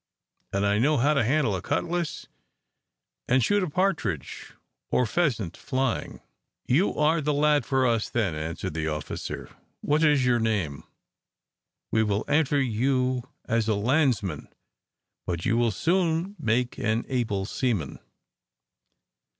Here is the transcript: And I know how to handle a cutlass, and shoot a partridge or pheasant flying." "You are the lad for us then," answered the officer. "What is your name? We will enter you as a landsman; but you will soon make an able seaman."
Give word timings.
And 0.51 0.65
I 0.65 0.79
know 0.79 0.97
how 0.97 1.13
to 1.13 1.23
handle 1.23 1.55
a 1.55 1.61
cutlass, 1.61 2.25
and 3.27 3.43
shoot 3.43 3.61
a 3.61 3.69
partridge 3.69 4.53
or 4.89 5.05
pheasant 5.05 5.55
flying." 5.55 6.21
"You 6.65 6.95
are 6.95 7.21
the 7.21 7.35
lad 7.35 7.67
for 7.67 7.85
us 7.85 8.09
then," 8.09 8.33
answered 8.33 8.73
the 8.73 8.87
officer. 8.87 9.55
"What 9.81 10.03
is 10.03 10.25
your 10.25 10.39
name? 10.39 10.85
We 11.91 12.01
will 12.01 12.25
enter 12.27 12.59
you 12.59 13.29
as 13.45 13.67
a 13.67 13.75
landsman; 13.75 14.47
but 15.27 15.45
you 15.45 15.55
will 15.55 15.69
soon 15.69 16.35
make 16.39 16.79
an 16.79 17.05
able 17.07 17.45
seaman." 17.45 17.99